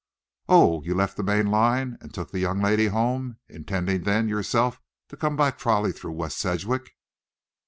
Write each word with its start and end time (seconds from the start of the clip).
"Oh, 0.49 0.81
you 0.81 0.95
left 0.95 1.15
the 1.15 1.21
main 1.21 1.51
line 1.51 1.99
and 2.01 2.11
took 2.11 2.31
the 2.31 2.39
young 2.39 2.59
lady 2.59 2.87
home, 2.87 3.37
intending 3.47 4.01
then 4.01 4.27
yourself 4.27 4.81
to 5.09 5.15
come 5.15 5.35
by 5.35 5.51
trolley 5.51 5.91
through 5.91 6.13
West 6.13 6.39
Sedgwick?" 6.39 6.95